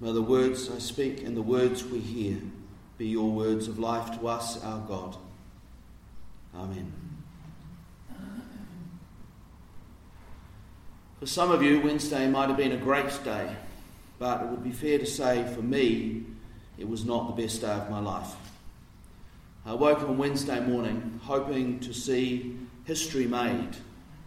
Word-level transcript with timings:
May 0.00 0.12
the 0.12 0.22
words 0.22 0.70
I 0.70 0.78
speak 0.78 1.24
and 1.24 1.36
the 1.36 1.42
words 1.42 1.84
we 1.84 1.98
hear 1.98 2.38
be 2.98 3.06
your 3.06 3.30
words 3.30 3.66
of 3.66 3.80
life 3.80 4.18
to 4.18 4.28
us, 4.28 4.62
our 4.62 4.78
God. 4.86 5.16
Amen. 6.54 6.92
For 11.18 11.26
some 11.26 11.50
of 11.50 11.64
you, 11.64 11.80
Wednesday 11.80 12.28
might 12.28 12.48
have 12.48 12.56
been 12.56 12.70
a 12.72 12.76
great 12.76 13.24
day, 13.24 13.56
but 14.20 14.42
it 14.42 14.46
would 14.48 14.62
be 14.62 14.70
fair 14.70 14.98
to 14.98 15.06
say 15.06 15.44
for 15.52 15.62
me, 15.62 16.24
it 16.76 16.88
was 16.88 17.04
not 17.04 17.34
the 17.34 17.42
best 17.42 17.60
day 17.60 17.72
of 17.72 17.90
my 17.90 17.98
life. 17.98 18.36
I 19.66 19.74
woke 19.74 20.02
on 20.02 20.16
Wednesday 20.16 20.60
morning 20.60 21.18
hoping 21.24 21.80
to 21.80 21.92
see 21.92 22.56
history 22.84 23.26
made, 23.26 23.76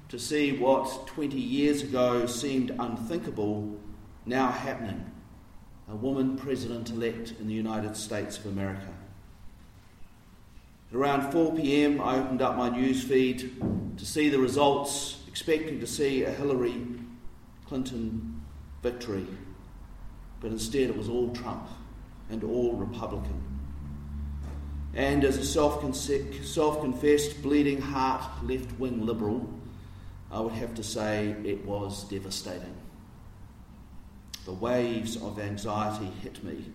to 0.09 0.19
see 0.19 0.51
what 0.51 1.07
20 1.07 1.38
years 1.38 1.81
ago 1.81 2.25
seemed 2.25 2.71
unthinkable 2.77 3.79
now 4.25 4.51
happening 4.51 5.11
a 5.91 5.95
woman 5.95 6.37
president 6.37 6.89
elect 6.89 7.33
in 7.41 7.47
the 7.47 7.54
United 7.54 7.97
States 7.97 8.37
of 8.37 8.45
America. 8.45 8.87
At 10.89 10.95
around 10.95 11.32
4 11.33 11.54
pm, 11.54 11.99
I 11.99 12.18
opened 12.18 12.41
up 12.41 12.55
my 12.55 12.69
news 12.69 13.04
feed 13.04 13.51
to 13.97 14.05
see 14.05 14.29
the 14.29 14.39
results, 14.39 15.18
expecting 15.27 15.82
to 15.82 15.87
see 15.87 16.23
a 16.23 16.32
Hillary 16.32 16.82
Clinton 17.68 18.41
victory. 18.82 19.27
But 20.39 20.51
instead, 20.51 20.89
it 20.89 20.97
was 20.97 21.09
all 21.09 21.33
Trump 21.33 21.68
and 22.29 22.43
all 22.43 22.73
Republican. 22.73 23.43
And 24.93 25.25
as 25.25 25.37
a 25.37 25.46
self 25.46 25.82
confessed 25.82 27.41
bleeding 27.41 27.82
heart 27.82 28.23
left 28.43 28.79
wing 28.79 29.05
liberal, 29.05 29.49
I 30.32 30.39
would 30.39 30.54
have 30.54 30.73
to 30.75 30.83
say 30.83 31.35
it 31.43 31.65
was 31.65 32.05
devastating. 32.05 32.80
The 34.45 34.53
waves 34.53 35.17
of 35.17 35.39
anxiety 35.39 36.09
hit 36.23 36.44
me, 36.44 36.66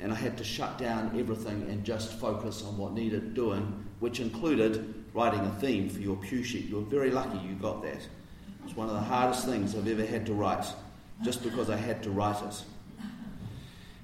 and 0.00 0.12
I 0.12 0.16
had 0.16 0.36
to 0.38 0.44
shut 0.44 0.76
down 0.76 1.18
everything 1.18 1.66
and 1.70 1.84
just 1.84 2.12
focus 2.14 2.64
on 2.64 2.76
what 2.76 2.94
needed 2.94 3.34
doing, 3.34 3.86
which 4.00 4.18
included 4.18 5.04
writing 5.14 5.40
a 5.40 5.54
theme 5.60 5.88
for 5.88 6.00
your 6.00 6.16
pew 6.16 6.42
sheet. 6.42 6.66
You're 6.66 6.82
very 6.82 7.10
lucky 7.10 7.38
you 7.46 7.54
got 7.54 7.82
that. 7.82 8.06
It's 8.64 8.76
one 8.76 8.88
of 8.88 8.94
the 8.94 9.00
hardest 9.00 9.46
things 9.46 9.76
I've 9.76 9.86
ever 9.86 10.04
had 10.04 10.26
to 10.26 10.34
write, 10.34 10.66
just 11.22 11.44
because 11.44 11.70
I 11.70 11.76
had 11.76 12.02
to 12.02 12.10
write 12.10 12.42
it. 12.42 12.64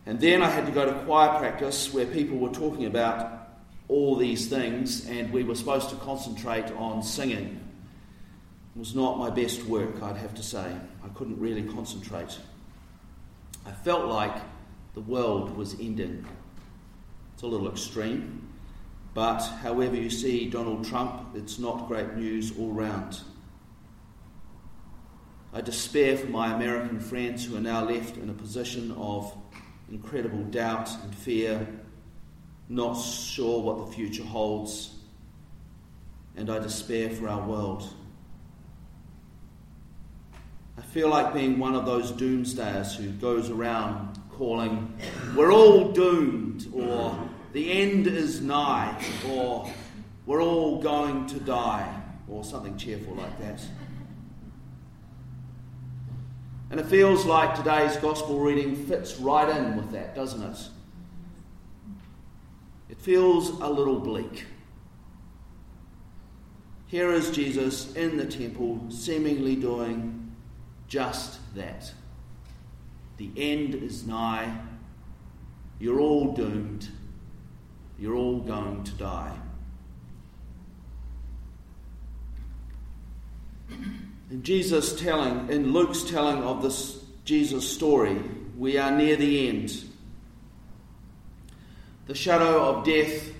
And 0.07 0.21
then 0.21 0.43
I 0.43 0.49
had 0.49 0.67
to 0.67 0.73
go 0.73 0.87
to 0.87 0.93
choir 1.05 1.39
practice 1.39 1.93
where 1.93 2.07
people 2.07 2.39
were 2.39 2.51
talking 2.51 2.87
about 2.87 3.49
all 3.89 4.17
these 4.17 4.49
things, 4.49 5.07
and 5.09 5.33
we 5.33 5.43
were 5.43 5.57
supposed 5.57 5.91
to 5.91 5.97
concentrate 5.97 6.71
on 6.77 7.03
singing. 7.03 7.61
It 8.75 8.79
was 8.79 8.95
not 8.95 9.19
my 9.19 9.29
best 9.29 9.65
work, 9.65 10.03
I'd 10.03 10.17
have 10.17 10.35
to 10.37 10.43
say. 10.43 10.75
I 11.05 11.09
couldn't 11.09 11.39
really 11.39 11.63
concentrate. 11.65 12.39
I 13.65 13.71
felt 13.71 14.07
like 14.07 14.37
the 14.95 15.01
world 15.01 15.57
was 15.57 15.79
ending. 15.81 16.27
It's 17.35 17.43
a 17.43 17.47
little 17.47 17.69
extreme, 17.69 18.49
but 19.15 19.41
however 19.41 19.97
you 19.97 20.11
see 20.11 20.49
Donald 20.49 20.85
Trump, 20.85 21.35
it's 21.35 21.59
not 21.59 21.89
great 21.89 22.15
news 22.15 22.57
all 22.59 22.73
round. 22.73 23.21
I 25.53 25.61
despair 25.61 26.17
for 26.17 26.29
my 26.29 26.55
American 26.55 26.99
friends 26.99 27.45
who 27.45 27.57
are 27.57 27.61
now 27.61 27.85
left 27.85 28.17
in 28.17 28.31
a 28.31 28.35
position 28.35 28.91
of 28.93 29.37
incredible 29.91 30.43
doubt 30.45 30.91
and 31.03 31.15
fear 31.15 31.67
not 32.69 32.95
sure 32.95 33.61
what 33.61 33.87
the 33.87 33.93
future 33.93 34.25
holds, 34.25 34.95
and 36.37 36.49
I 36.49 36.59
despair 36.59 37.11
for 37.11 37.29
our 37.29 37.47
world. 37.47 37.87
Feel 40.93 41.09
like 41.09 41.33
being 41.33 41.59
one 41.59 41.75
of 41.75 41.87
those 41.87 42.13
doomsdayers 42.13 42.95
who 42.95 43.09
goes 43.13 43.49
around 43.49 44.21
calling, 44.31 44.95
We're 45.35 45.51
all 45.51 45.91
doomed, 45.91 46.67
or 46.71 47.19
The 47.55 47.73
end 47.73 48.07
is 48.07 48.43
nigh, 48.43 49.03
or 49.31 49.73
We're 50.27 50.43
all 50.43 50.83
going 50.83 51.29
to 51.29 51.41
die, 51.41 51.91
or 52.29 52.45
something 52.45 52.77
cheerful 52.77 53.15
like 53.15 53.39
that. 53.41 53.63
And 56.71 56.79
it 56.79 56.85
feels 56.85 57.25
like 57.25 57.55
today's 57.55 57.97
gospel 57.97 58.41
reading 58.41 58.77
fits 58.85 59.19
right 59.19 59.49
in 59.49 59.79
with 59.79 59.93
that, 59.93 60.15
doesn't 60.15 60.43
it? 60.43 60.59
It 62.91 63.01
feels 63.01 63.49
a 63.49 63.67
little 63.67 63.99
bleak. 63.99 64.45
Here 66.87 67.11
is 67.13 67.31
Jesus 67.31 67.95
in 67.95 68.19
the 68.19 68.27
temple, 68.27 68.91
seemingly 68.91 69.57
doing 69.57 70.22
just 70.93 71.39
that. 71.55 71.91
The 73.17 73.31
end 73.35 73.75
is 73.75 74.07
nigh. 74.07 74.55
You're 75.81 75.99
all 75.99 76.35
doomed. 76.35 76.87
You're 77.99 78.15
all 78.15 78.41
going 78.41 78.85
to 78.85 78.93
die. 78.93 79.35
In 84.31 84.43
Jesus 84.43 85.01
telling, 85.01 85.49
in 85.49 85.73
Luke's 85.73 86.03
telling 86.03 86.43
of 86.43 86.61
this 86.61 87.03
Jesus 87.25 87.67
story, 87.67 88.21
we 88.59 88.77
are 88.77 88.91
near 88.91 89.17
the 89.17 89.49
end. 89.49 89.85
The 92.07 92.15
shadow 92.15 92.67
of 92.67 92.85
death, 92.85 93.33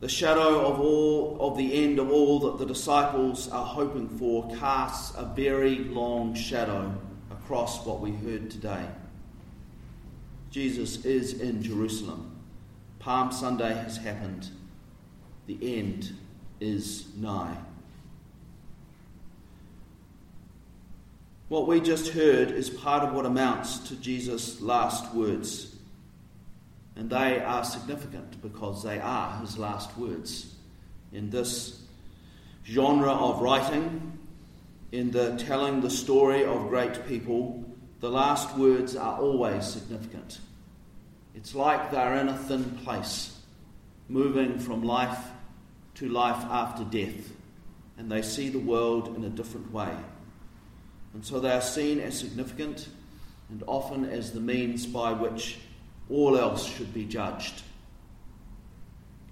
the 0.00 0.08
shadow 0.08 0.66
of 0.66 0.80
all 0.80 1.36
of 1.40 1.58
the 1.58 1.84
end 1.84 1.98
of 1.98 2.10
all 2.10 2.40
that 2.40 2.58
the 2.58 2.64
disciples 2.64 3.48
are 3.50 3.66
hoping 3.66 4.08
for 4.08 4.48
casts 4.56 5.14
a 5.16 5.24
very 5.24 5.78
long 5.78 6.34
shadow 6.34 6.92
across 7.30 7.84
what 7.84 8.00
we 8.00 8.10
heard 8.10 8.50
today. 8.50 8.86
Jesus 10.50 11.04
is 11.04 11.40
in 11.40 11.62
Jerusalem. 11.62 12.34
Palm 12.98 13.30
Sunday 13.30 13.74
has 13.74 13.98
happened. 13.98 14.48
The 15.46 15.58
end 15.78 16.14
is 16.60 17.06
nigh. 17.16 17.56
What 21.48 21.66
we 21.66 21.80
just 21.80 22.12
heard 22.12 22.50
is 22.50 22.70
part 22.70 23.02
of 23.02 23.12
what 23.12 23.26
amounts 23.26 23.80
to 23.88 23.96
Jesus' 23.96 24.60
last 24.60 25.12
words. 25.14 25.76
And 26.96 27.08
they 27.08 27.40
are 27.40 27.64
significant 27.64 28.42
because 28.42 28.82
they 28.82 28.98
are 28.98 29.38
his 29.40 29.56
last 29.56 29.96
words. 29.96 30.54
In 31.12 31.30
this 31.30 31.82
genre 32.66 33.12
of 33.12 33.40
writing, 33.40 34.18
in 34.92 35.10
the 35.10 35.36
telling 35.36 35.80
the 35.80 35.90
story 35.90 36.44
of 36.44 36.68
great 36.68 37.06
people, 37.06 37.64
the 38.00 38.10
last 38.10 38.56
words 38.56 38.96
are 38.96 39.20
always 39.20 39.66
significant. 39.66 40.40
It's 41.34 41.54
like 41.54 41.90
they're 41.90 42.16
in 42.16 42.28
a 42.28 42.36
thin 42.36 42.64
place, 42.84 43.38
moving 44.08 44.58
from 44.58 44.82
life 44.82 45.18
to 45.96 46.08
life 46.08 46.44
after 46.50 46.84
death, 46.84 47.30
and 47.98 48.10
they 48.10 48.22
see 48.22 48.48
the 48.48 48.58
world 48.58 49.14
in 49.16 49.24
a 49.24 49.28
different 49.28 49.70
way. 49.72 49.94
And 51.12 51.24
so 51.24 51.40
they 51.40 51.50
are 51.50 51.60
seen 51.60 52.00
as 52.00 52.18
significant 52.18 52.88
and 53.48 53.62
often 53.66 54.04
as 54.04 54.32
the 54.32 54.40
means 54.40 54.86
by 54.86 55.12
which 55.12 55.58
all 56.10 56.36
else 56.36 56.66
should 56.66 56.92
be 56.92 57.04
judged. 57.04 57.62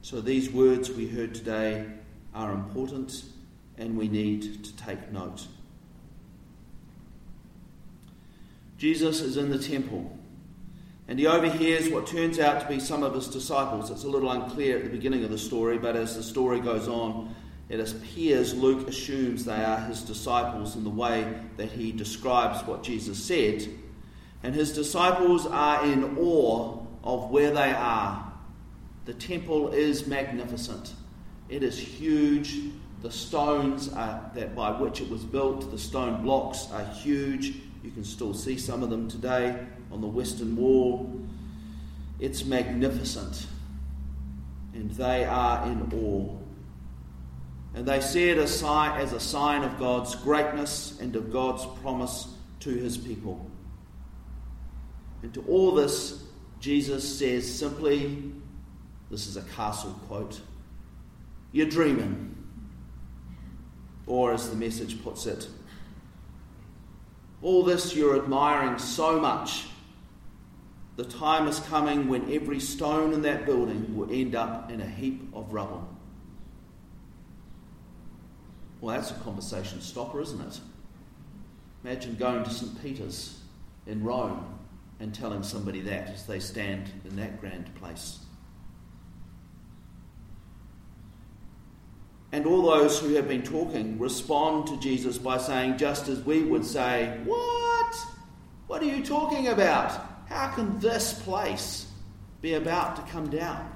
So 0.02 0.20
these 0.20 0.50
words 0.50 0.90
we 0.90 1.08
heard 1.08 1.34
today 1.34 1.86
are 2.34 2.52
important 2.52 3.24
and 3.76 3.96
we 3.96 4.08
need 4.08 4.64
to 4.64 4.76
take 4.76 5.12
note. 5.12 5.46
Jesus 8.78 9.20
is 9.20 9.36
in 9.36 9.50
the 9.50 9.58
temple 9.58 10.16
and 11.08 11.18
he 11.18 11.26
overhears 11.26 11.88
what 11.88 12.06
turns 12.06 12.38
out 12.38 12.60
to 12.60 12.68
be 12.68 12.78
some 12.78 13.02
of 13.02 13.14
his 13.14 13.28
disciples. 13.28 13.90
It's 13.90 14.04
a 14.04 14.08
little 14.08 14.30
unclear 14.30 14.76
at 14.76 14.84
the 14.84 14.90
beginning 14.90 15.24
of 15.24 15.30
the 15.30 15.38
story, 15.38 15.78
but 15.78 15.96
as 15.96 16.16
the 16.16 16.22
story 16.22 16.60
goes 16.60 16.86
on, 16.86 17.34
it 17.68 17.80
appears 17.80 18.54
Luke 18.54 18.88
assumes 18.88 19.44
they 19.44 19.64
are 19.64 19.80
his 19.80 20.02
disciples 20.02 20.76
in 20.76 20.84
the 20.84 20.90
way 20.90 21.34
that 21.56 21.70
he 21.70 21.92
describes 21.92 22.66
what 22.66 22.82
Jesus 22.82 23.22
said 23.22 23.66
and 24.42 24.54
his 24.54 24.72
disciples 24.72 25.46
are 25.46 25.84
in 25.84 26.16
awe 26.18 26.78
of 27.02 27.30
where 27.30 27.50
they 27.50 27.72
are. 27.72 28.32
The 29.04 29.14
temple 29.14 29.72
is 29.72 30.06
magnificent, 30.06 30.94
it 31.48 31.62
is 31.62 31.78
huge. 31.78 32.56
The 33.00 33.12
stones 33.12 33.92
are, 33.92 34.28
that 34.34 34.56
by 34.56 34.72
which 34.72 35.00
it 35.00 35.08
was 35.08 35.22
built, 35.22 35.70
the 35.70 35.78
stone 35.78 36.20
blocks 36.22 36.66
are 36.72 36.84
huge. 36.84 37.54
You 37.84 37.92
can 37.92 38.02
still 38.02 38.34
see 38.34 38.58
some 38.58 38.82
of 38.82 38.90
them 38.90 39.08
today 39.08 39.56
on 39.92 40.00
the 40.00 40.08
western 40.08 40.56
wall. 40.56 41.08
It's 42.18 42.44
magnificent, 42.44 43.46
and 44.74 44.90
they 44.90 45.24
are 45.24 45.64
in 45.70 45.92
awe. 45.94 46.36
And 47.74 47.86
they 47.86 48.00
see 48.00 48.30
it 48.30 48.38
as, 48.38 48.62
as 48.64 49.12
a 49.12 49.20
sign 49.20 49.62
of 49.62 49.78
God's 49.78 50.16
greatness 50.16 50.98
and 51.00 51.14
of 51.14 51.32
God's 51.32 51.64
promise 51.80 52.26
to 52.60 52.70
his 52.70 52.98
people. 52.98 53.47
And 55.22 55.34
to 55.34 55.42
all 55.48 55.74
this, 55.74 56.22
Jesus 56.60 57.18
says 57.18 57.52
simply, 57.52 58.32
this 59.10 59.26
is 59.26 59.36
a 59.36 59.42
castle 59.42 59.98
quote, 60.06 60.40
you're 61.52 61.68
dreaming. 61.68 62.34
Or 64.06 64.32
as 64.32 64.48
the 64.48 64.56
message 64.56 65.02
puts 65.02 65.26
it, 65.26 65.48
All 67.40 67.62
this 67.62 67.94
you're 67.94 68.16
admiring 68.16 68.78
so 68.78 69.20
much. 69.20 69.66
The 70.96 71.04
time 71.04 71.46
is 71.46 71.60
coming 71.60 72.08
when 72.08 72.32
every 72.32 72.58
stone 72.58 73.12
in 73.12 73.22
that 73.22 73.46
building 73.46 73.96
will 73.96 74.10
end 74.10 74.34
up 74.34 74.70
in 74.72 74.80
a 74.80 74.86
heap 74.86 75.28
of 75.32 75.52
rubble. 75.52 75.88
Well, 78.80 78.96
that's 78.96 79.12
a 79.12 79.14
conversation 79.14 79.80
stopper, 79.80 80.20
isn't 80.20 80.40
it? 80.40 80.60
Imagine 81.84 82.16
going 82.16 82.42
to 82.42 82.50
St. 82.50 82.82
Peter's 82.82 83.38
in 83.86 84.02
Rome 84.02 84.57
and 85.00 85.14
telling 85.14 85.42
somebody 85.42 85.80
that 85.80 86.08
as 86.08 86.26
they 86.26 86.40
stand 86.40 86.90
in 87.04 87.16
that 87.16 87.40
grand 87.40 87.72
place. 87.76 88.18
And 92.32 92.46
all 92.46 92.62
those 92.62 92.98
who 92.98 93.14
have 93.14 93.26
been 93.26 93.42
talking 93.42 93.98
respond 93.98 94.66
to 94.68 94.78
Jesus 94.80 95.16
by 95.16 95.38
saying, 95.38 95.78
just 95.78 96.08
as 96.08 96.22
we 96.24 96.42
would 96.42 96.64
say, 96.64 97.18
What? 97.24 97.94
What 98.66 98.82
are 98.82 98.86
you 98.86 99.02
talking 99.02 99.48
about? 99.48 100.06
How 100.28 100.48
can 100.48 100.78
this 100.78 101.14
place 101.22 101.86
be 102.42 102.54
about 102.54 102.96
to 102.96 103.12
come 103.12 103.30
down? 103.30 103.72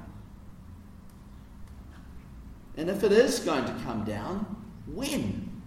And 2.77 2.91
if 2.91 3.03
it 3.05 3.13
is 3.13 3.39
going 3.39 3.65
to 3.65 3.73
come 3.85 4.05
down, 4.05 4.45
when? 4.87 5.63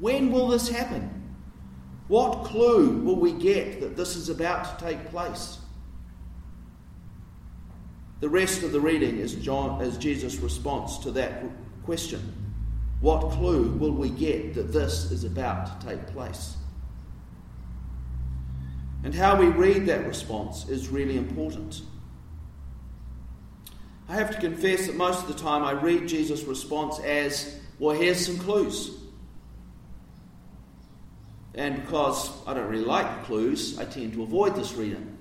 When 0.00 0.30
will 0.30 0.48
this 0.48 0.68
happen? 0.68 1.17
What 2.08 2.44
clue 2.44 2.98
will 2.98 3.16
we 3.16 3.32
get 3.32 3.80
that 3.80 3.96
this 3.96 4.16
is 4.16 4.30
about 4.30 4.78
to 4.78 4.84
take 4.84 5.10
place? 5.10 5.58
The 8.20 8.28
rest 8.28 8.62
of 8.62 8.72
the 8.72 8.80
reading 8.80 9.18
is, 9.18 9.34
John, 9.34 9.80
is 9.82 9.96
Jesus' 9.96 10.36
response 10.36 10.98
to 10.98 11.10
that 11.12 11.44
question. 11.84 12.34
What 13.00 13.30
clue 13.30 13.70
will 13.72 13.92
we 13.92 14.08
get 14.08 14.54
that 14.54 14.72
this 14.72 15.12
is 15.12 15.22
about 15.24 15.80
to 15.80 15.86
take 15.86 16.06
place? 16.08 16.56
And 19.04 19.14
how 19.14 19.36
we 19.36 19.46
read 19.46 19.86
that 19.86 20.06
response 20.06 20.68
is 20.68 20.88
really 20.88 21.16
important. 21.16 21.82
I 24.08 24.14
have 24.14 24.30
to 24.34 24.40
confess 24.40 24.86
that 24.86 24.96
most 24.96 25.22
of 25.22 25.28
the 25.28 25.40
time 25.40 25.62
I 25.62 25.72
read 25.72 26.08
Jesus' 26.08 26.42
response 26.42 26.98
as, 27.00 27.60
well, 27.78 27.94
here's 27.94 28.26
some 28.26 28.38
clues. 28.38 28.97
And 31.58 31.74
because 31.82 32.30
I 32.46 32.54
don't 32.54 32.68
really 32.68 32.84
like 32.84 33.24
clues, 33.24 33.80
I 33.80 33.84
tend 33.84 34.12
to 34.12 34.22
avoid 34.22 34.54
this 34.54 34.74
reading. 34.74 35.18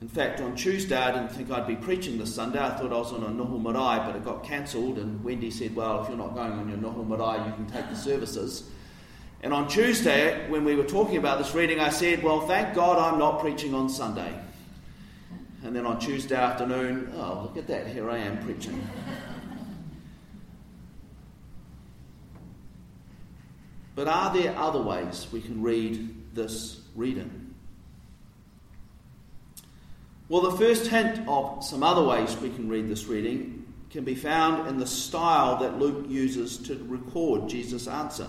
In 0.00 0.06
fact, 0.06 0.40
on 0.40 0.54
Tuesday, 0.54 0.96
I 0.96 1.10
didn't 1.10 1.32
think 1.32 1.50
I'd 1.50 1.66
be 1.66 1.74
preaching 1.74 2.16
this 2.16 2.32
Sunday. 2.32 2.60
I 2.60 2.70
thought 2.70 2.92
I 2.92 2.96
was 2.96 3.12
on 3.12 3.24
a 3.24 3.26
Noho 3.26 3.60
Marae, 3.60 4.06
but 4.06 4.14
it 4.14 4.24
got 4.24 4.44
cancelled. 4.44 4.98
And 4.98 5.22
Wendy 5.24 5.50
said, 5.50 5.74
Well, 5.74 6.02
if 6.02 6.08
you're 6.08 6.16
not 6.16 6.36
going 6.36 6.52
on 6.52 6.68
your 6.68 6.78
Noho 6.78 7.04
Marae, 7.04 7.44
you 7.44 7.52
can 7.54 7.66
take 7.66 7.90
the 7.90 7.96
services. 7.96 8.70
And 9.42 9.52
on 9.52 9.66
Tuesday, 9.66 10.48
when 10.48 10.64
we 10.64 10.76
were 10.76 10.84
talking 10.84 11.16
about 11.16 11.38
this 11.38 11.52
reading, 11.54 11.80
I 11.80 11.88
said, 11.88 12.22
Well, 12.22 12.42
thank 12.42 12.76
God 12.76 12.98
I'm 12.98 13.18
not 13.18 13.40
preaching 13.40 13.74
on 13.74 13.88
Sunday. 13.88 14.32
And 15.64 15.74
then 15.74 15.86
on 15.86 15.98
Tuesday 15.98 16.36
afternoon, 16.36 17.12
oh, 17.16 17.40
look 17.42 17.56
at 17.56 17.66
that, 17.66 17.88
here 17.88 18.08
I 18.08 18.18
am 18.18 18.38
preaching. 18.44 18.80
But 23.98 24.06
are 24.06 24.32
there 24.32 24.56
other 24.56 24.80
ways 24.80 25.26
we 25.32 25.40
can 25.40 25.60
read 25.60 26.32
this 26.32 26.82
reading? 26.94 27.52
Well, 30.28 30.42
the 30.42 30.56
first 30.56 30.86
hint 30.86 31.26
of 31.26 31.64
some 31.64 31.82
other 31.82 32.04
ways 32.04 32.36
we 32.36 32.50
can 32.50 32.68
read 32.68 32.88
this 32.88 33.06
reading 33.06 33.66
can 33.90 34.04
be 34.04 34.14
found 34.14 34.68
in 34.68 34.78
the 34.78 34.86
style 34.86 35.56
that 35.56 35.80
Luke 35.80 36.04
uses 36.08 36.58
to 36.58 36.76
record 36.86 37.48
Jesus' 37.48 37.88
answer. 37.88 38.28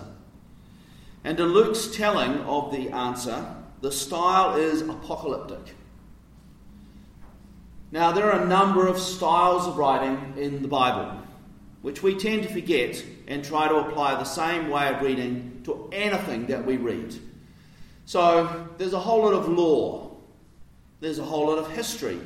And 1.22 1.38
in 1.38 1.46
Luke's 1.46 1.86
telling 1.94 2.40
of 2.40 2.72
the 2.72 2.88
answer, 2.88 3.54
the 3.80 3.92
style 3.92 4.56
is 4.56 4.82
apocalyptic. 4.82 5.76
Now, 7.92 8.10
there 8.10 8.32
are 8.32 8.42
a 8.42 8.48
number 8.48 8.88
of 8.88 8.98
styles 8.98 9.68
of 9.68 9.78
writing 9.78 10.34
in 10.36 10.62
the 10.62 10.68
Bible, 10.68 11.19
which 11.82 12.02
we 12.02 12.14
tend 12.14 12.42
to 12.42 12.48
forget 12.48 13.02
and 13.26 13.44
try 13.44 13.68
to 13.68 13.76
apply 13.76 14.14
the 14.14 14.24
same 14.24 14.68
way 14.68 14.88
of 14.88 15.00
reading 15.00 15.60
to 15.64 15.88
anything 15.92 16.46
that 16.46 16.64
we 16.64 16.76
read. 16.76 17.14
So, 18.04 18.68
there's 18.76 18.92
a 18.92 18.98
whole 18.98 19.22
lot 19.22 19.34
of 19.34 19.48
law 19.48 20.10
there's 21.00 21.18
a 21.18 21.24
whole 21.24 21.46
lot 21.46 21.58
of 21.58 21.70
history. 21.70 22.20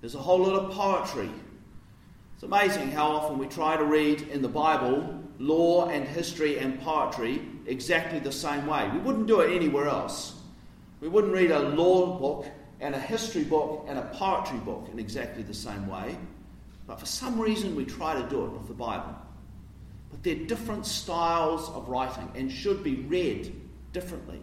There's 0.00 0.16
a 0.16 0.18
whole 0.18 0.40
lot 0.40 0.54
of 0.54 0.72
poetry. 0.72 1.30
It's 2.34 2.42
amazing 2.42 2.90
how 2.90 3.06
often 3.12 3.38
we 3.38 3.46
try 3.46 3.76
to 3.76 3.84
read 3.84 4.22
in 4.22 4.42
the 4.42 4.48
Bible 4.48 5.22
law 5.38 5.88
and 5.88 6.04
history 6.04 6.58
and 6.58 6.80
poetry 6.80 7.42
exactly 7.66 8.18
the 8.18 8.32
same 8.32 8.66
way. 8.66 8.90
We 8.92 8.98
wouldn't 8.98 9.26
do 9.26 9.40
it 9.40 9.54
anywhere 9.54 9.88
else. 9.88 10.34
We 11.00 11.08
wouldn't 11.08 11.32
read 11.32 11.50
a 11.50 11.60
law 11.60 12.18
book 12.18 12.46
and 12.80 12.94
a 12.94 12.98
history 12.98 13.44
book 13.44 13.86
and 13.88 13.98
a 13.98 14.10
poetry 14.14 14.58
book 14.58 14.88
in 14.92 14.98
exactly 14.98 15.42
the 15.42 15.54
same 15.54 15.86
way. 15.86 16.16
But 16.90 16.98
for 16.98 17.06
some 17.06 17.38
reason, 17.38 17.76
we 17.76 17.84
try 17.84 18.20
to 18.20 18.28
do 18.28 18.44
it 18.44 18.50
with 18.50 18.66
the 18.66 18.74
Bible. 18.74 19.14
But 20.10 20.24
they're 20.24 20.34
different 20.34 20.84
styles 20.84 21.68
of 21.68 21.88
writing 21.88 22.28
and 22.34 22.50
should 22.50 22.82
be 22.82 22.96
read 22.96 23.54
differently. 23.92 24.40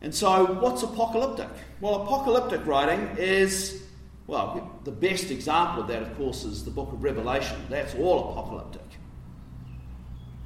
And 0.00 0.14
so, 0.14 0.46
what's 0.60 0.82
apocalyptic? 0.82 1.50
Well, 1.82 2.04
apocalyptic 2.04 2.64
writing 2.64 3.16
is, 3.18 3.82
well, 4.26 4.80
the 4.84 4.90
best 4.90 5.30
example 5.30 5.82
of 5.82 5.88
that, 5.88 6.00
of 6.00 6.16
course, 6.16 6.42
is 6.42 6.64
the 6.64 6.70
book 6.70 6.90
of 6.90 7.04
Revelation. 7.04 7.60
That's 7.68 7.94
all 7.94 8.30
apocalyptic. 8.30 8.98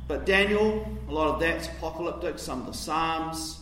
But 0.08 0.26
Daniel, 0.26 0.88
a 1.08 1.12
lot 1.12 1.28
of 1.28 1.38
that's 1.38 1.68
apocalyptic, 1.68 2.40
some 2.40 2.62
of 2.62 2.66
the 2.66 2.74
Psalms. 2.74 3.60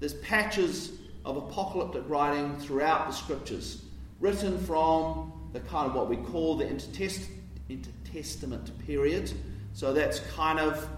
There's 0.00 0.14
patches 0.14 0.92
of 1.26 1.36
apocalyptic 1.36 2.04
writing 2.08 2.56
throughout 2.56 3.06
the 3.06 3.12
scriptures, 3.12 3.82
written 4.18 4.58
from 4.64 5.34
the 5.52 5.60
kind 5.60 5.88
of 5.88 5.94
what 5.94 6.08
we 6.08 6.16
call 6.16 6.56
the 6.56 6.68
intertest- 6.68 7.30
intertestament 7.68 8.78
period. 8.86 9.32
So 9.72 9.92
that's 9.92 10.20
kind 10.34 10.58
of 10.58 10.88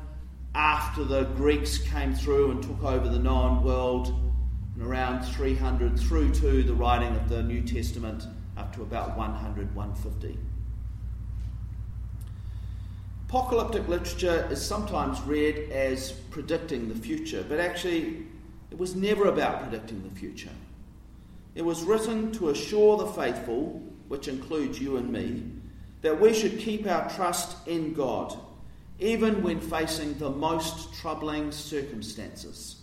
after 0.54 1.04
the 1.04 1.24
Greeks 1.36 1.78
came 1.78 2.14
through 2.14 2.52
and 2.52 2.62
took 2.62 2.82
over 2.82 3.08
the 3.08 3.18
known 3.18 3.62
world 3.62 4.08
and 4.74 4.82
around 4.82 5.22
300 5.22 5.98
through 5.98 6.32
to 6.34 6.62
the 6.62 6.74
writing 6.74 7.14
of 7.16 7.28
the 7.28 7.42
New 7.42 7.62
Testament 7.62 8.26
up 8.56 8.74
to 8.74 8.82
about 8.82 9.16
100, 9.16 9.74
150. 9.74 10.38
Apocalyptic 13.28 13.86
literature 13.88 14.48
is 14.50 14.64
sometimes 14.64 15.20
read 15.22 15.70
as 15.70 16.12
predicting 16.30 16.88
the 16.88 16.94
future, 16.94 17.44
but 17.46 17.60
actually, 17.60 18.26
it 18.70 18.78
was 18.78 18.96
never 18.96 19.26
about 19.26 19.62
predicting 19.62 20.02
the 20.02 20.18
future. 20.18 20.50
It 21.54 21.62
was 21.62 21.82
written 21.82 22.32
to 22.32 22.48
assure 22.48 22.96
the 22.96 23.06
faithful, 23.06 23.82
which 24.08 24.28
includes 24.28 24.80
you 24.80 24.96
and 24.96 25.12
me, 25.12 25.42
that 26.02 26.20
we 26.20 26.32
should 26.32 26.58
keep 26.58 26.86
our 26.86 27.08
trust 27.10 27.56
in 27.68 27.92
God, 27.92 28.36
even 28.98 29.42
when 29.42 29.60
facing 29.60 30.18
the 30.18 30.30
most 30.30 30.94
troubling 30.94 31.52
circumstances. 31.52 32.76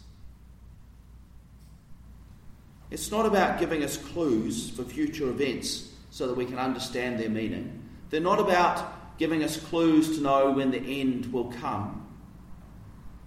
It's 2.92 3.12
not 3.12 3.26
about 3.26 3.60
giving 3.60 3.84
us 3.84 3.98
clues 3.98 4.70
for 4.70 4.84
future 4.84 5.30
events 5.30 5.92
so 6.12 6.28
that 6.28 6.38
we 6.38 6.46
can 6.46 6.60
understand 6.60 7.20
their 7.20 7.30
meaning. 7.30 7.82
They're 8.10 8.22
not 8.22 8.40
about 8.40 9.18
giving 9.18 9.44
us 9.44 9.58
clues 9.58 10.18
to 10.18 10.24
know 10.24 10.52
when 10.52 10.72
the 10.72 11.02
end 11.02 11.32
will 11.34 11.52
come. 11.52 12.08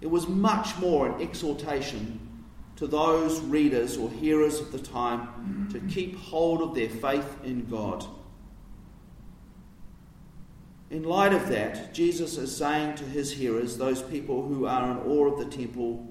It 0.01 0.07
was 0.07 0.27
much 0.27 0.77
more 0.77 1.07
an 1.07 1.21
exhortation 1.21 2.28
to 2.79 2.87
those 2.87 3.41
readers 3.41 3.97
or 3.97 4.09
hearers 4.09 4.61
of 4.61 4.71
the 4.71 4.79
time 4.79 5.67
to 5.69 5.81
keep 5.93 6.17
hold 6.17 6.61
of 6.61 6.73
their 6.73 6.87
faith 6.87 7.35
in 7.43 7.65
God. 7.65 8.05
In 10.89 11.03
light 11.03 11.33
of 11.33 11.49
that, 11.49 11.93
Jesus 11.93 12.37
is 12.37 12.55
saying 12.55 12.95
to 12.95 13.03
his 13.03 13.33
hearers, 13.33 13.77
those 13.77 14.01
people 14.01 14.47
who 14.47 14.65
are 14.65 14.91
in 14.91 14.97
awe 14.99 15.27
of 15.27 15.39
the 15.39 15.57
temple, 15.57 16.07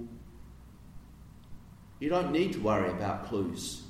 you 2.01 2.11
don't 2.11 2.33
need 2.33 2.53
to 2.53 2.61
worry 2.61 2.91
about 2.91 3.27
clues. 3.29 3.85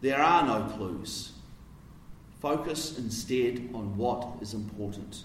There 0.00 0.22
are 0.22 0.46
no 0.46 0.74
clues. 0.74 1.32
Focus 2.40 2.96
instead 2.96 3.68
on 3.74 3.94
what 3.98 4.26
is 4.40 4.54
important. 4.54 5.24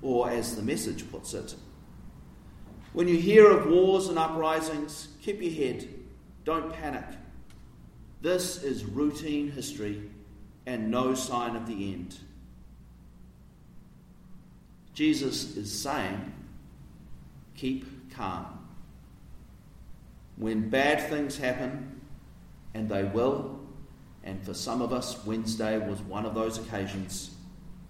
Or, 0.00 0.30
as 0.30 0.56
the 0.56 0.62
message 0.62 1.10
puts 1.10 1.34
it, 1.34 1.54
when 2.96 3.08
you 3.08 3.18
hear 3.18 3.50
of 3.50 3.66
wars 3.66 4.08
and 4.08 4.18
uprisings, 4.18 5.08
keep 5.20 5.42
your 5.42 5.52
head. 5.52 5.86
Don't 6.46 6.72
panic. 6.72 7.04
This 8.22 8.62
is 8.62 8.86
routine 8.86 9.50
history 9.50 10.00
and 10.64 10.90
no 10.90 11.14
sign 11.14 11.56
of 11.56 11.66
the 11.66 11.92
end. 11.92 12.16
Jesus 14.94 15.58
is 15.58 15.70
saying, 15.78 16.32
keep 17.54 18.14
calm. 18.14 18.66
When 20.36 20.70
bad 20.70 21.10
things 21.10 21.36
happen, 21.36 22.00
and 22.72 22.88
they 22.88 23.04
will, 23.04 23.60
and 24.24 24.42
for 24.42 24.54
some 24.54 24.80
of 24.80 24.94
us, 24.94 25.22
Wednesday 25.26 25.76
was 25.86 26.00
one 26.00 26.24
of 26.24 26.34
those 26.34 26.56
occasions, 26.56 27.32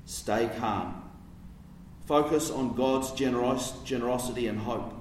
stay 0.04 0.50
calm. 0.58 1.00
Focus 2.06 2.50
on 2.50 2.74
God's 2.74 3.12
generos- 3.12 3.84
generosity 3.84 4.48
and 4.48 4.58
hope. 4.58 4.95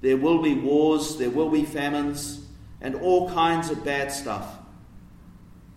There 0.00 0.16
will 0.16 0.40
be 0.40 0.54
wars, 0.54 1.16
there 1.16 1.30
will 1.30 1.50
be 1.50 1.64
famines, 1.64 2.46
and 2.80 2.94
all 2.94 3.30
kinds 3.30 3.70
of 3.70 3.84
bad 3.84 4.12
stuff. 4.12 4.58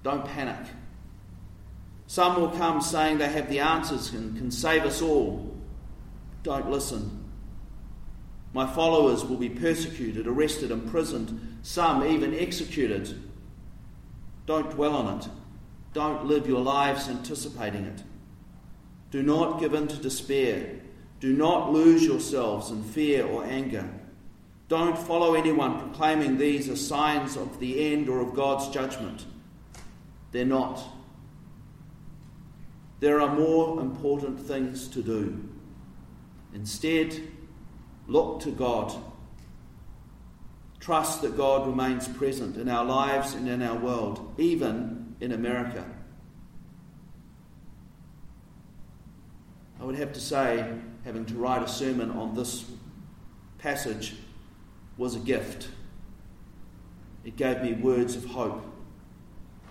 Don't 0.04 0.26
panic. 0.26 0.72
Some 2.08 2.40
will 2.40 2.50
come 2.50 2.82
saying 2.82 3.18
they 3.18 3.30
have 3.30 3.50
the 3.50 3.60
answers 3.60 4.12
and 4.12 4.36
can 4.38 4.52
save 4.52 4.84
us 4.84 5.02
all. 5.02 5.56
Don't 6.44 6.70
listen. 6.70 7.24
My 8.54 8.68
followers 8.68 9.24
will 9.24 9.38
be 9.38 9.50
persecuted, 9.50 10.28
arrested, 10.28 10.72
imprisoned, 10.72 11.60
some 11.62 12.04
even 12.04 12.34
executed. 12.34 13.22
Don't 14.46 14.70
dwell 14.72 14.96
on 14.96 15.20
it. 15.20 15.30
Don't 15.94 16.26
live 16.26 16.48
your 16.48 16.62
lives 16.62 17.08
anticipating 17.08 17.86
it. 17.86 18.04
Do 19.12 19.24
not 19.24 19.60
give 19.60 19.74
in 19.74 19.88
to 19.88 19.96
despair. 19.98 20.80
Do 21.20 21.34
not 21.34 21.72
lose 21.72 22.04
yourselves 22.04 22.72
in 22.72 22.84
fear 22.84 23.26
or 23.26 23.46
anger. 23.46 23.88
Don't 24.72 24.98
follow 24.98 25.34
anyone 25.34 25.78
proclaiming 25.82 26.38
these 26.38 26.70
are 26.70 26.78
signs 26.78 27.36
of 27.36 27.60
the 27.60 27.92
end 27.94 28.08
or 28.08 28.22
of 28.22 28.34
God's 28.34 28.70
judgment. 28.70 29.26
They're 30.32 30.46
not. 30.46 30.82
There 33.02 33.20
are 33.20 33.36
more 33.36 33.82
important 33.82 34.40
things 34.40 34.88
to 34.88 35.04
do. 35.04 35.44
Instead, 36.54 37.22
look 38.08 38.40
to 38.44 38.52
God. 38.52 38.96
Trust 40.80 41.22
that 41.24 41.36
God 41.36 41.68
remains 41.68 42.08
present 42.08 42.56
in 42.56 42.70
our 42.70 42.86
lives 42.86 43.34
and 43.34 43.50
in 43.50 43.62
our 43.62 43.78
world, 43.78 44.34
even 44.38 45.18
in 45.20 45.34
America. 45.34 45.84
I 49.82 49.84
would 49.84 49.96
have 49.96 50.14
to 50.14 50.22
say, 50.22 50.66
having 51.04 51.26
to 51.26 51.34
write 51.34 51.62
a 51.62 51.68
sermon 51.68 52.12
on 52.12 52.36
this 52.36 52.64
passage 53.58 54.16
was 55.02 55.16
a 55.16 55.20
gift. 55.20 55.68
It 57.26 57.36
gave 57.36 57.64
me 57.64 57.74
words 57.74 58.16
of 58.16 58.24
hope, 58.24 58.64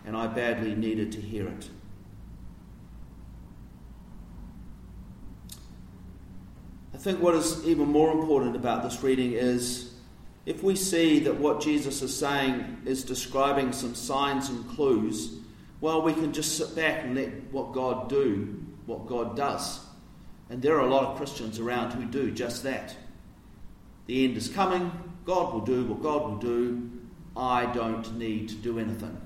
and 0.04 0.16
I 0.16 0.26
badly 0.26 0.75
needed 0.75 1.12
to 1.12 1.20
hear 1.20 1.46
it. 1.46 1.70
I 6.92 6.96
think 6.96 7.20
what 7.20 7.37
is 7.37 7.64
even 7.64 7.87
more 7.87 8.10
important 8.10 8.56
about 8.56 8.82
this 8.82 9.04
reading 9.04 9.34
is 9.34 9.94
if 10.46 10.64
we 10.64 10.75
see 10.75 11.20
that 11.20 11.37
what 11.37 11.60
Jesus 11.60 12.02
is 12.02 12.18
saying 12.18 12.78
is 12.84 13.04
describing 13.04 13.70
some 13.70 13.94
signs 13.94 14.49
and 14.49 14.68
clues, 14.70 15.38
well, 15.80 16.02
we 16.02 16.12
can 16.12 16.32
just 16.32 16.58
sit 16.58 16.75
back 16.75 17.04
and 17.04 17.14
let 17.14 17.28
what 17.52 17.72
God 17.72 18.08
do, 18.08 18.60
what 18.84 19.06
God 19.06 19.37
does. 19.37 19.78
And 20.49 20.60
there 20.60 20.76
are 20.76 20.88
a 20.88 20.90
lot 20.90 21.04
of 21.04 21.16
Christians 21.16 21.60
around 21.60 21.92
who 21.92 22.04
do 22.04 22.32
just 22.32 22.64
that. 22.64 22.96
The 24.11 24.25
end 24.25 24.37
is 24.37 24.49
coming, 24.49 24.90
God 25.25 25.55
will 25.55 25.61
do 25.61 25.85
what 25.85 26.02
God 26.02 26.23
will 26.23 26.38
do, 26.38 26.90
I 27.37 27.67
don't 27.67 28.19
need 28.19 28.49
to 28.49 28.57
do 28.57 28.81
anything. 28.81 29.17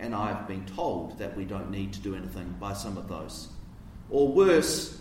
And 0.00 0.12
I've 0.12 0.48
been 0.48 0.66
told 0.66 1.18
that 1.18 1.36
we 1.36 1.44
don't 1.44 1.70
need 1.70 1.92
to 1.92 2.00
do 2.00 2.16
anything 2.16 2.52
by 2.58 2.72
some 2.72 2.98
of 2.98 3.08
those. 3.08 3.50
Or 4.10 4.26
worse, 4.26 5.00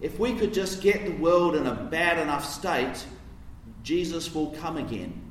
if 0.00 0.18
we 0.18 0.34
could 0.34 0.52
just 0.52 0.82
get 0.82 1.04
the 1.04 1.12
world 1.12 1.54
in 1.54 1.68
a 1.68 1.74
bad 1.76 2.18
enough 2.18 2.44
state, 2.44 3.06
Jesus 3.84 4.34
will 4.34 4.50
come 4.50 4.78
again. 4.78 5.30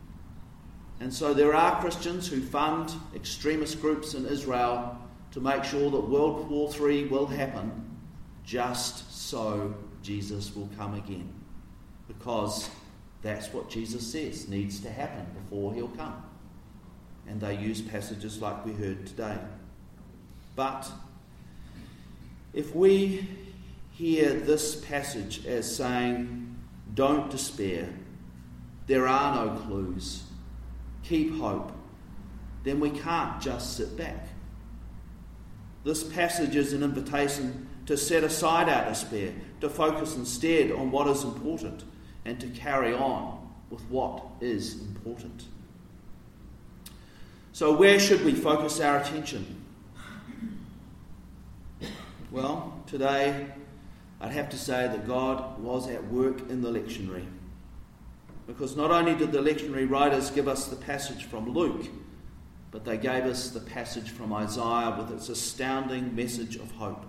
And 1.02 1.14
so 1.14 1.34
there 1.34 1.54
are 1.54 1.82
Christians 1.82 2.30
who 2.30 2.42
fund 2.42 2.94
extremist 3.14 3.82
groups 3.82 4.14
in 4.14 4.26
Israel 4.26 4.98
to 5.32 5.42
make 5.42 5.66
sure 5.66 5.92
that 5.92 6.08
World 6.08 6.50
War 6.50 6.72
III 6.74 7.08
will 7.08 7.28
happen 7.28 7.98
just 8.46 9.28
so 9.30 9.76
Jesus 10.02 10.56
will 10.56 10.70
come 10.78 10.94
again. 10.94 11.28
Because 12.08 12.70
that's 13.24 13.54
what 13.54 13.70
Jesus 13.70 14.06
says 14.06 14.50
needs 14.50 14.82
to 14.82 14.90
happen 14.90 15.26
before 15.34 15.74
he'll 15.74 15.88
come. 15.88 16.22
And 17.28 17.40
they 17.40 17.58
use 17.58 17.82
passages 17.82 18.42
like 18.42 18.66
we 18.66 18.74
heard 18.74 19.08
today. 19.08 19.38
But 20.56 20.92
if 22.54 22.76
we 22.76 23.28
hear 23.92 24.34
this 24.34 24.76
passage 24.76 25.46
as 25.46 25.74
saying, 25.74 26.56
Don't 26.94 27.32
despair, 27.32 27.90
there 28.88 29.08
are 29.08 29.46
no 29.46 29.56
clues, 29.62 30.24
keep 31.04 31.36
hope, 31.38 31.72
then 32.64 32.82
we 32.82 32.90
can't 32.90 33.42
just 33.42 33.78
sit 33.78 33.98
back. 33.98 34.28
This 35.86 36.04
passage 36.04 36.56
is 36.56 36.74
an 36.74 36.84
invitation 36.84 37.68
to 37.86 37.98
set 37.98 38.24
aside 38.24 38.70
our 38.70 38.90
despair, 38.90 39.34
to 39.62 39.70
focus 39.70 40.16
instead 40.16 40.72
on 40.72 40.92
what 40.92 41.08
is 41.08 41.24
important, 41.24 41.84
and 42.26 42.40
to 42.40 42.48
carry 42.48 42.94
on 42.94 43.50
with 43.70 43.82
what 43.90 44.24
is 44.42 44.82
important. 44.82 45.46
So, 47.52 47.72
where 47.74 48.00
should 48.00 48.24
we 48.26 48.34
focus 48.34 48.80
our 48.80 48.98
attention? 48.98 49.64
Well, 52.32 52.82
today 52.88 53.48
I'd 54.20 54.32
have 54.32 54.50
to 54.50 54.58
say 54.58 54.88
that 54.88 55.06
God 55.06 55.60
was 55.60 55.88
at 55.88 56.08
work 56.08 56.50
in 56.50 56.62
the 56.62 56.72
lectionary. 56.72 57.26
Because 58.48 58.76
not 58.76 58.92
only 58.92 59.16
did 59.16 59.32
the 59.32 59.40
lectionary 59.40 59.90
writers 59.90 60.32
give 60.32 60.48
us 60.48 60.68
the 60.68 60.76
passage 60.76 61.26
from 61.26 61.54
Luke, 61.54 61.86
but 62.72 62.86
they 62.86 62.98
gave 62.98 63.26
us 63.26 63.52
the 63.52 63.60
passage 63.60 64.10
from 64.10 64.34
Isaiah 64.34 64.96
with 64.98 65.12
its 65.12 65.30
astounding 65.30 66.16
message 66.16 66.56
of 66.56 66.72
hope 66.72 67.06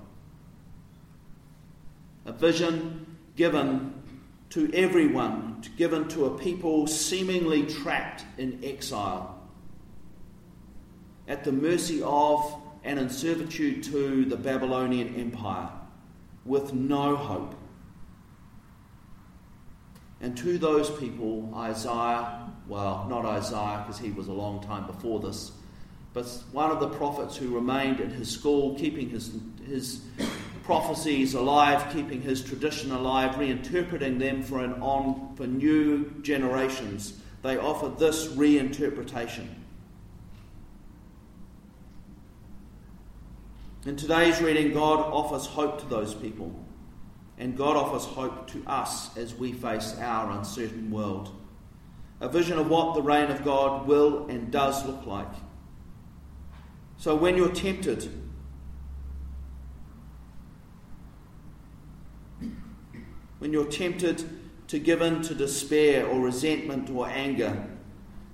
a 2.26 2.32
vision 2.32 3.06
given 3.36 3.93
to 4.54 4.72
everyone, 4.72 5.60
given 5.76 6.06
to 6.06 6.26
a 6.26 6.38
people 6.38 6.86
seemingly 6.86 7.64
trapped 7.64 8.24
in 8.38 8.60
exile, 8.62 9.42
at 11.26 11.42
the 11.42 11.50
mercy 11.50 12.00
of 12.04 12.62
and 12.84 13.00
in 13.00 13.10
servitude 13.10 13.82
to 13.82 14.24
the 14.24 14.36
Babylonian 14.36 15.16
Empire, 15.16 15.68
with 16.44 16.72
no 16.72 17.16
hope. 17.16 17.56
And 20.20 20.38
to 20.38 20.56
those 20.56 20.88
people, 20.88 21.52
Isaiah, 21.56 22.48
well, 22.68 23.08
not 23.10 23.24
Isaiah 23.24 23.82
because 23.84 24.00
he 24.00 24.12
was 24.12 24.28
a 24.28 24.32
long 24.32 24.62
time 24.62 24.86
before 24.86 25.18
this, 25.18 25.50
but 26.12 26.26
one 26.52 26.70
of 26.70 26.78
the 26.78 26.90
prophets 26.90 27.36
who 27.36 27.52
remained 27.52 28.00
at 28.00 28.12
his 28.12 28.30
school, 28.30 28.76
keeping 28.76 29.10
his, 29.10 29.36
his 29.66 30.02
prophecies 30.64 31.34
alive, 31.34 31.92
keeping 31.92 32.22
his 32.22 32.42
tradition 32.42 32.90
alive, 32.90 33.36
reinterpreting 33.36 34.18
them 34.18 34.42
for, 34.42 34.64
an 34.64 34.72
on, 34.80 35.34
for 35.36 35.46
new 35.46 36.10
generations. 36.22 37.20
They 37.42 37.58
offer 37.58 37.90
this 37.98 38.28
reinterpretation. 38.28 39.46
In 43.84 43.96
today's 43.96 44.40
reading, 44.40 44.72
God 44.72 45.00
offers 45.00 45.44
hope 45.44 45.78
to 45.80 45.86
those 45.86 46.14
people, 46.14 46.54
and 47.36 47.54
God 47.54 47.76
offers 47.76 48.06
hope 48.06 48.46
to 48.52 48.64
us 48.66 49.14
as 49.18 49.34
we 49.34 49.52
face 49.52 49.94
our 50.00 50.30
uncertain 50.30 50.90
world. 50.90 51.30
A 52.22 52.28
vision 52.30 52.58
of 52.58 52.70
what 52.70 52.94
the 52.94 53.02
reign 53.02 53.30
of 53.30 53.44
God 53.44 53.86
will 53.86 54.26
and 54.28 54.50
does 54.50 54.86
look 54.86 55.04
like. 55.04 55.28
So 56.96 57.14
when 57.14 57.36
you're 57.36 57.52
tempted, 57.52 58.08
when 63.38 63.52
you're 63.52 63.66
tempted 63.66 64.24
to 64.68 64.78
give 64.78 65.02
in 65.02 65.22
to 65.22 65.34
despair 65.34 66.06
or 66.06 66.20
resentment 66.20 66.90
or 66.90 67.08
anger, 67.08 67.66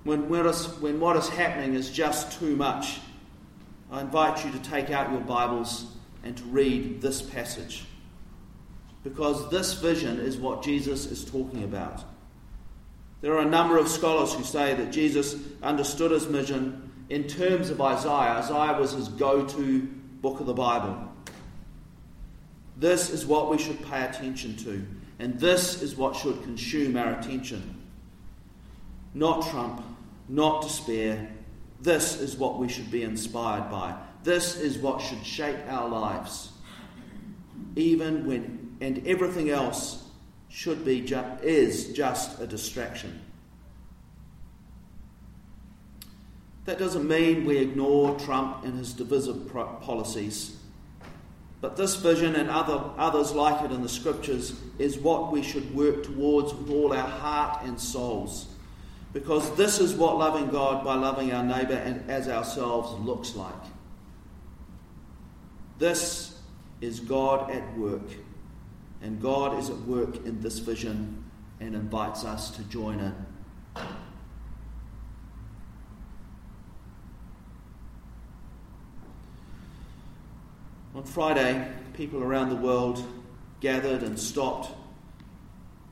when 0.03 0.29
what, 0.29 0.45
is, 0.45 0.67
when 0.79 0.99
what 0.99 1.15
is 1.15 1.29
happening 1.29 1.73
is 1.73 1.89
just 1.89 2.39
too 2.39 2.55
much, 2.55 2.99
I 3.91 4.01
invite 4.01 4.45
you 4.45 4.51
to 4.51 4.59
take 4.59 4.89
out 4.89 5.11
your 5.11 5.21
Bibles 5.21 5.85
and 6.23 6.37
to 6.37 6.43
read 6.45 7.01
this 7.01 7.21
passage. 7.21 7.83
Because 9.03 9.49
this 9.49 9.73
vision 9.73 10.19
is 10.19 10.37
what 10.37 10.63
Jesus 10.63 11.05
is 11.05 11.25
talking 11.25 11.63
about. 11.63 12.03
There 13.21 13.33
are 13.33 13.41
a 13.41 13.49
number 13.49 13.77
of 13.77 13.87
scholars 13.87 14.33
who 14.33 14.43
say 14.43 14.73
that 14.73 14.91
Jesus 14.91 15.35
understood 15.61 16.11
his 16.11 16.25
vision 16.25 16.91
in 17.09 17.27
terms 17.27 17.69
of 17.69 17.81
Isaiah. 17.81 18.39
Isaiah 18.39 18.79
was 18.79 18.93
his 18.93 19.07
go 19.09 19.45
to 19.45 19.81
book 20.21 20.39
of 20.39 20.45
the 20.45 20.53
Bible. 20.53 21.10
This 22.81 23.11
is 23.11 23.27
what 23.27 23.47
we 23.47 23.59
should 23.59 23.79
pay 23.85 24.03
attention 24.03 24.57
to. 24.57 24.83
And 25.19 25.39
this 25.39 25.83
is 25.83 25.95
what 25.95 26.15
should 26.15 26.41
consume 26.41 26.97
our 26.97 27.13
attention. 27.13 27.79
Not 29.13 29.47
Trump, 29.51 29.83
not 30.27 30.63
despair. 30.63 31.29
This 31.79 32.19
is 32.19 32.35
what 32.35 32.57
we 32.57 32.67
should 32.67 32.89
be 32.89 33.03
inspired 33.03 33.69
by. 33.69 33.95
This 34.23 34.59
is 34.59 34.79
what 34.79 34.99
should 34.99 35.23
shape 35.23 35.59
our 35.67 35.87
lives. 35.87 36.53
Even 37.75 38.25
when, 38.25 38.75
and 38.81 39.05
everything 39.05 39.51
else 39.51 40.03
should 40.49 40.83
be, 40.83 41.01
ju- 41.01 41.37
is 41.43 41.93
just 41.93 42.41
a 42.41 42.47
distraction. 42.47 43.21
That 46.65 46.79
doesn't 46.79 47.07
mean 47.07 47.45
we 47.45 47.59
ignore 47.59 48.17
Trump 48.17 48.65
and 48.65 48.75
his 48.75 48.93
divisive 48.93 49.51
policies. 49.51 50.57
But 51.61 51.77
this 51.77 51.95
vision 51.95 52.35
and 52.35 52.49
other, 52.49 52.83
others 52.97 53.33
like 53.33 53.63
it 53.63 53.71
in 53.71 53.83
the 53.83 53.89
scriptures 53.89 54.59
is 54.79 54.97
what 54.97 55.31
we 55.31 55.43
should 55.43 55.73
work 55.75 56.03
towards 56.03 56.53
with 56.55 56.71
all 56.71 56.91
our 56.91 57.07
heart 57.07 57.63
and 57.63 57.79
souls. 57.79 58.47
Because 59.13 59.55
this 59.55 59.79
is 59.79 59.93
what 59.93 60.17
loving 60.17 60.49
God 60.49 60.83
by 60.83 60.95
loving 60.95 61.31
our 61.31 61.43
neighbour 61.43 61.75
and 61.75 62.09
as 62.09 62.27
ourselves 62.27 62.99
looks 63.05 63.35
like. 63.35 63.53
This 65.77 66.39
is 66.81 66.99
God 66.99 67.51
at 67.51 67.77
work. 67.77 68.09
And 69.03 69.21
God 69.21 69.59
is 69.59 69.69
at 69.69 69.79
work 69.81 70.15
in 70.25 70.41
this 70.41 70.59
vision 70.59 71.23
and 71.59 71.75
invites 71.75 72.23
us 72.23 72.49
to 72.51 72.63
join 72.63 72.99
in. 72.99 73.30
On 81.01 81.07
Friday, 81.07 81.67
people 81.95 82.21
around 82.21 82.49
the 82.49 82.55
world 82.55 83.03
gathered 83.59 84.03
and 84.03 84.19
stopped 84.19 84.69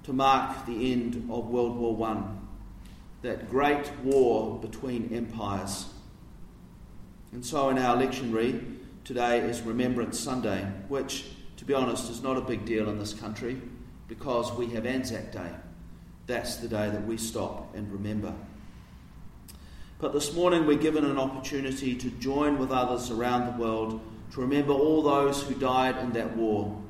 to 0.03 0.13
mark 0.13 0.67
the 0.67 0.91
end 0.91 1.15
of 1.31 1.47
World 1.47 1.75
War 1.77 2.07
I, 2.07 2.21
that 3.23 3.49
great 3.49 3.91
war 4.03 4.59
between 4.59 5.11
empires. 5.11 5.87
And 7.31 7.43
so, 7.43 7.69
in 7.71 7.79
our 7.79 7.97
lectionary, 7.97 8.77
today 9.03 9.39
is 9.39 9.63
Remembrance 9.63 10.19
Sunday, 10.19 10.61
which, 10.89 11.25
to 11.57 11.65
be 11.65 11.73
honest, 11.73 12.11
is 12.11 12.21
not 12.21 12.37
a 12.37 12.41
big 12.41 12.65
deal 12.65 12.87
in 12.87 12.99
this 12.99 13.15
country 13.15 13.59
because 14.07 14.53
we 14.53 14.67
have 14.67 14.85
Anzac 14.85 15.31
Day. 15.31 15.49
That's 16.27 16.57
the 16.57 16.67
day 16.67 16.87
that 16.87 17.07
we 17.07 17.17
stop 17.17 17.73
and 17.73 17.91
remember. 17.91 18.35
But 19.97 20.13
this 20.13 20.35
morning, 20.35 20.67
we're 20.67 20.77
given 20.77 21.03
an 21.03 21.17
opportunity 21.17 21.95
to 21.95 22.11
join 22.11 22.59
with 22.59 22.69
others 22.69 23.09
around 23.09 23.51
the 23.51 23.59
world 23.59 24.01
to 24.31 24.41
remember 24.41 24.73
all 24.73 25.01
those 25.01 25.41
who 25.41 25.55
died 25.55 25.97
in 25.97 26.11
that 26.13 26.35
war, 26.35 26.81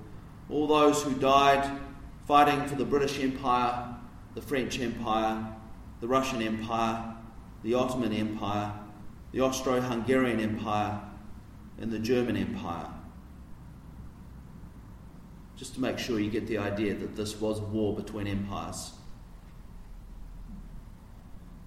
all 0.49 0.67
those 0.67 1.03
who 1.03 1.13
died 1.15 1.79
fighting 2.27 2.67
for 2.67 2.75
the 2.75 2.85
British 2.85 3.19
Empire, 3.19 3.95
the 4.35 4.41
French 4.41 4.79
Empire, 4.79 5.55
the 6.01 6.07
Russian 6.07 6.41
Empire, 6.41 7.15
the 7.63 7.73
Ottoman 7.73 8.13
Empire, 8.13 8.73
the 9.31 9.41
Austro 9.41 9.79
Hungarian 9.79 10.39
Empire, 10.39 11.01
and 11.79 11.91
the 11.91 11.99
German 11.99 12.35
Empire. 12.35 12.87
Just 15.55 15.75
to 15.75 15.81
make 15.81 15.99
sure 15.99 16.19
you 16.19 16.29
get 16.29 16.47
the 16.47 16.57
idea 16.57 16.93
that 16.95 17.15
this 17.15 17.39
was 17.39 17.59
war 17.59 17.95
between 17.95 18.27
empires. 18.27 18.93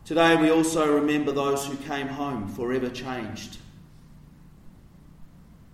Today, 0.05 0.35
we 0.37 0.51
also 0.51 0.95
remember 0.95 1.31
those 1.31 1.67
who 1.67 1.77
came 1.77 2.09
home 2.09 2.49
forever 2.49 2.89
changed 2.89 3.59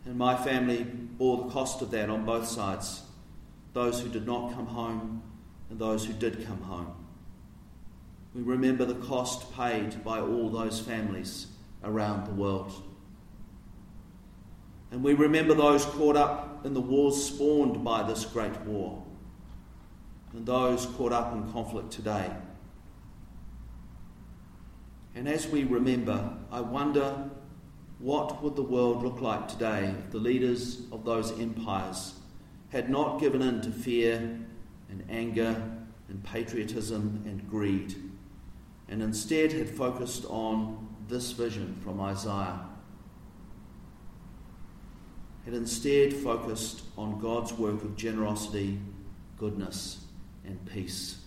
and 0.09 0.17
my 0.17 0.35
family 0.35 0.85
bore 0.85 1.45
the 1.45 1.51
cost 1.51 1.83
of 1.83 1.91
that 1.91 2.09
on 2.09 2.25
both 2.25 2.49
sides 2.49 3.03
those 3.75 4.01
who 4.01 4.09
did 4.09 4.27
not 4.27 4.55
come 4.55 4.67
home 4.67 5.23
and 5.69 5.79
those 5.79 6.07
who 6.07 6.15
did 6.15 6.47
come 6.47 6.63
home. 6.63 6.91
We 8.35 8.41
remember 8.41 8.87
the 8.87 8.95
cost 8.95 9.53
paid 9.55 10.03
by 10.03 10.19
all 10.21 10.49
those 10.49 10.81
families 10.81 11.49
around 11.85 12.27
the 12.27 12.33
world. 12.33 12.73
And 14.91 15.03
we 15.05 15.13
remember 15.13 15.53
those 15.53 15.85
caught 15.85 16.17
up 16.17 16.65
in 16.65 16.73
the 16.73 16.81
wars 16.81 17.23
spawned 17.23 17.85
by 17.85 18.03
this 18.03 18.25
great 18.25 18.59
war 18.63 19.05
and 20.33 20.47
those 20.47 20.87
caught 20.87 21.13
up 21.13 21.35
in 21.35 21.53
conflict 21.53 21.93
today. 21.93 22.31
And 25.15 25.29
as 25.29 25.47
we 25.47 25.65
remember, 25.65 26.33
I 26.51 26.63
wonder 26.63 27.31
what 27.99 28.43
would 28.43 28.55
the 28.55 28.63
world 28.63 29.03
look 29.03 29.21
like 29.21 29.49
today 29.49 29.93
if 29.99 30.11
the 30.11 30.19
leaders 30.19 30.83
of 30.93 31.05
those 31.05 31.39
empires 31.41 32.15
had 32.71 32.89
not 32.89 33.21
given 33.21 33.43
in 33.43 33.61
to 33.61 33.71
fear 33.71 34.39
and 34.89 35.05
anger 35.11 35.61
and 36.09 36.23
patriotism 36.25 37.23
and 37.27 37.49
greed, 37.51 37.95
and 38.89 39.03
instead 39.03 39.53
had 39.53 39.69
focused 39.69 40.25
on 40.27 40.89
this 41.09 41.33
vision 41.33 41.77
from 41.83 42.01
Isaiah? 42.01 42.61
Had 45.45 45.55
instead 45.55 46.13
focused 46.13 46.83
on 46.97 47.19
God's 47.19 47.53
work 47.55 47.83
of 47.83 47.97
generosity, 47.97 48.79
goodness, 49.39 50.05
and 50.45 50.65
peace. 50.67 51.19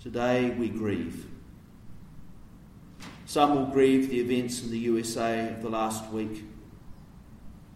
Today 0.00 0.50
we 0.50 0.68
grieve. 0.68 1.26
Some 3.26 3.56
will 3.56 3.66
grieve 3.66 4.08
the 4.08 4.20
events 4.20 4.62
in 4.62 4.70
the 4.70 4.78
USA 4.78 5.48
of 5.48 5.60
the 5.60 5.68
last 5.68 6.10
week. 6.12 6.44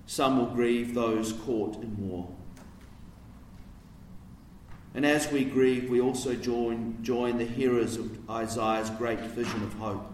Some 0.07 0.39
will 0.39 0.47
grieve 0.47 0.95
those 0.95 1.33
caught 1.33 1.83
in 1.83 2.09
war. 2.09 2.29
And 4.95 5.05
as 5.05 5.31
we 5.31 5.45
grieve, 5.45 5.91
we 5.91 6.01
also 6.01 6.37
join, 6.37 6.99
join 7.03 7.39
the 7.39 7.45
hearers 7.45 7.97
of 7.97 8.31
Isaiah's 8.31 8.91
great 8.91 9.21
vision 9.21 9.63
of 9.65 9.73
hope. 9.75 10.13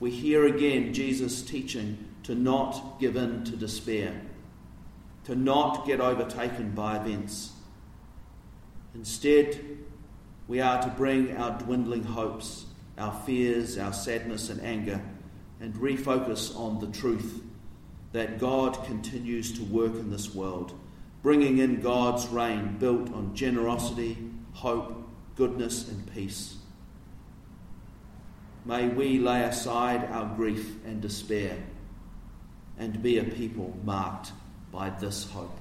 We 0.00 0.10
hear 0.10 0.46
again 0.46 0.94
Jesus' 0.94 1.42
teaching 1.42 2.04
to 2.24 2.34
not 2.34 2.98
give 2.98 3.14
in 3.14 3.44
to 3.44 3.56
despair, 3.56 4.20
to 5.24 5.36
not 5.36 5.86
get 5.86 6.00
overtaken 6.00 6.72
by 6.72 6.96
events. 6.96 7.52
Instead, 8.96 9.78
we 10.48 10.60
are 10.60 10.82
to 10.82 10.88
bring 10.88 11.36
our 11.36 11.56
dwindling 11.56 12.02
hopes 12.02 12.66
our 13.00 13.12
fears, 13.24 13.78
our 13.78 13.92
sadness, 13.92 14.50
and 14.50 14.60
anger, 14.60 15.00
and 15.60 15.74
refocus 15.74 16.56
on 16.56 16.78
the 16.78 16.86
truth 16.98 17.42
that 18.12 18.38
God 18.38 18.84
continues 18.84 19.52
to 19.58 19.64
work 19.64 19.94
in 19.94 20.10
this 20.10 20.34
world, 20.34 20.78
bringing 21.22 21.58
in 21.58 21.80
God's 21.80 22.26
reign 22.28 22.76
built 22.78 23.12
on 23.12 23.34
generosity, 23.34 24.18
hope, 24.52 25.08
goodness, 25.36 25.88
and 25.88 26.12
peace. 26.12 26.56
May 28.64 28.88
we 28.88 29.18
lay 29.18 29.42
aside 29.42 30.04
our 30.10 30.34
grief 30.36 30.84
and 30.84 31.00
despair 31.00 31.56
and 32.78 33.02
be 33.02 33.18
a 33.18 33.24
people 33.24 33.76
marked 33.84 34.32
by 34.72 34.90
this 34.90 35.30
hope. 35.30 35.56